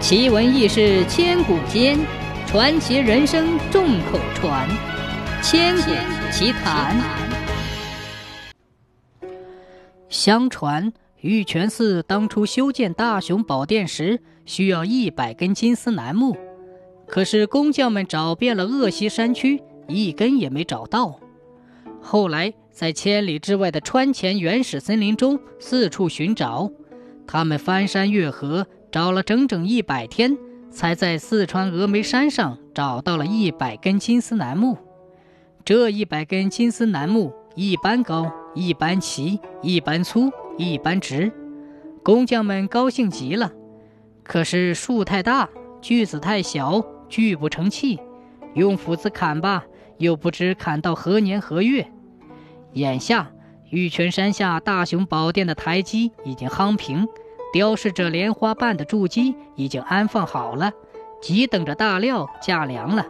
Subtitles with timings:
[0.00, 1.98] 奇闻异事千古间，
[2.46, 4.66] 传奇人生众口传。
[5.42, 5.90] 千古
[6.32, 6.96] 奇谈。
[10.08, 10.90] 相传
[11.20, 16.34] 玉泉寺当初修建大雄宝殿时，需要一百根金丝楠木，
[17.06, 21.20] 可是工匠们找遍了鄂西山区，一根也没找到。
[22.00, 26.70] 后来在千里之外的川黔原始森林中四处寻找，
[27.26, 28.66] 他们翻山越河。
[28.92, 30.36] 找了整整一百天，
[30.70, 34.76] 才在四川峨眉山上找到了一百根金丝楠木。
[35.64, 41.30] 这一百根金丝楠木，一般高，一般齐，一般粗，一般直。
[42.02, 43.52] 工匠们高兴极了。
[44.24, 45.48] 可是树太大，
[45.80, 48.00] 锯子太小，锯不成器。
[48.54, 49.64] 用斧子砍吧，
[49.98, 51.86] 又不知砍到何年何月。
[52.72, 53.30] 眼下
[53.70, 57.06] 玉泉山下大雄宝殿的台基已经夯平。
[57.52, 60.72] 雕饰着莲花瓣的筑基已经安放好了，
[61.20, 63.06] 急等着大料架梁了。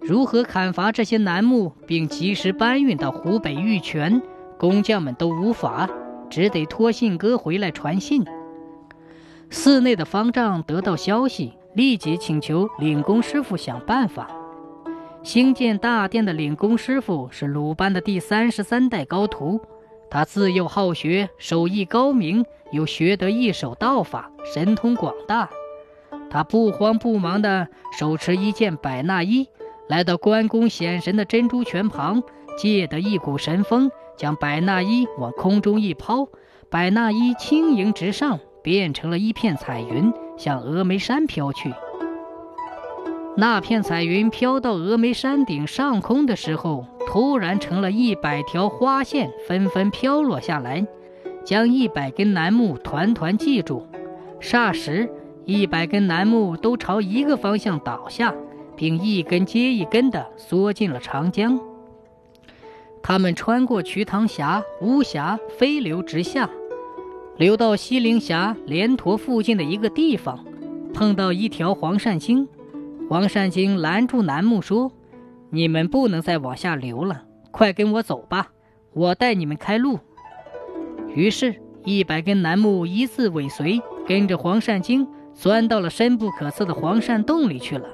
[0.00, 4.20] 如何砍伐这些楠木，并及时搬运到湖北玉泉，
[4.58, 5.88] 工匠们都无法，
[6.28, 8.24] 只得托信鸽回来传信。
[9.50, 14.28] 寺内的方丈得到消息，立即请求领工师傅想办法。
[15.22, 19.60] 兴建大殿的领工师傅是鲁班的第三十三代高徒。
[20.12, 25.48] 他自幼好学，手艺高明，又学得一手道法，神通广大。
[26.28, 27.66] 他不慌不忙地
[27.98, 29.48] 手持一件百纳衣，
[29.88, 32.22] 来到关公显神的珍珠泉旁，
[32.58, 36.28] 借得一股神风，将百纳衣往空中一抛，
[36.68, 41.72] 百纳衣轻盈直上，变成了一片彩云，向峨眉山飘去。
[43.34, 46.84] 那片彩云飘到峨眉山顶上空的时候。
[47.12, 50.86] 突然成了一百条花线，纷纷飘落下来，
[51.44, 53.86] 将一百根楠木团团系住。
[54.40, 55.12] 霎时，
[55.44, 58.34] 一百根楠木都朝一个方向倒下，
[58.74, 61.60] 并一根接一根地缩进了长江。
[63.02, 66.48] 他们穿过瞿塘峡、巫峡，飞流直下，
[67.36, 70.42] 流到西陵峡莲坨附近的一个地方，
[70.94, 72.48] 碰到一条黄鳝精。
[73.10, 74.90] 黄鳝精拦住楠木说。
[75.54, 78.48] 你们不能再往下流了，快跟我走吧，
[78.94, 79.98] 我带你们开路。
[81.14, 81.54] 于是，
[81.84, 87.86] 一百根楠木一字尾随，跟着黄鳝精钻到了深不可测的黄鳝洞里去了。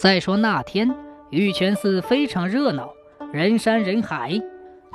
[0.00, 0.94] 再说那天，
[1.30, 2.92] 玉泉寺非常热闹，
[3.32, 4.40] 人山人海，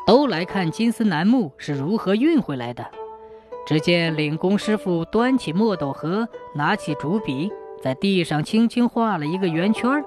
[0.06, 2.86] 都来看金丝楠木是如何运回来的。
[3.66, 7.52] 只见领工师傅端起墨斗盒，拿起竹笔，
[7.82, 10.06] 在地上轻轻画了一个圆圈儿。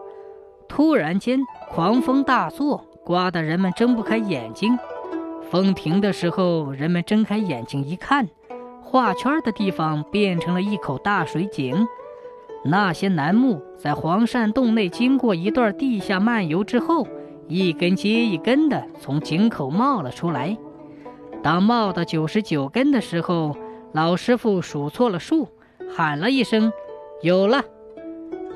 [0.70, 4.78] 突然间，狂风大作，刮得人们睁不开眼睛。
[5.50, 8.28] 风停的时候，人们睁开眼睛一看，
[8.80, 11.88] 画圈的地方变成了一口大水井。
[12.64, 17.04] 那些楠木在黄鳝洞内经过一段地下漫游之后，
[17.48, 20.56] 一根接一根的从井口冒了出来。
[21.42, 23.56] 当冒到九十九根的时候，
[23.92, 25.48] 老师傅数错了数，
[25.92, 26.72] 喊了一声
[27.22, 27.64] ：“有了！”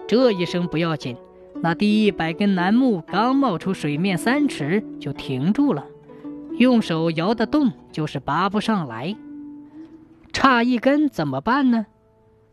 [0.06, 1.16] 这一声不要紧。
[1.64, 5.86] 那第一百根楠木刚冒出水面三尺，就停住了。
[6.58, 9.16] 用手摇得动，就是拔不上来。
[10.30, 11.86] 差一根怎么办呢？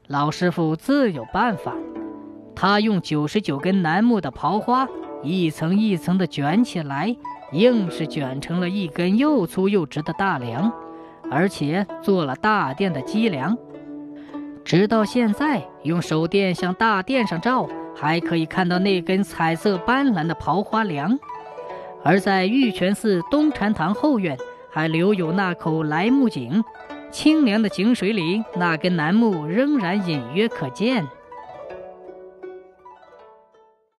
[0.08, 1.74] 老师傅自有办法。
[2.56, 4.88] 他用九十九根楠木的刨花，
[5.24, 7.14] 一层一层的卷起来，
[7.52, 10.72] 硬是卷成了一根又粗又直的大梁，
[11.30, 13.58] 而且做了大殿的基梁。
[14.64, 17.68] 直到现在，用手电向大殿上照。
[17.96, 21.18] 还可以看到那根彩色斑斓的刨花梁，
[22.04, 24.38] 而在玉泉寺东禅堂后院
[24.70, 26.64] 还留有那口莱木井，
[27.12, 31.06] 清凉的井水里那根楠木仍然隐约可见。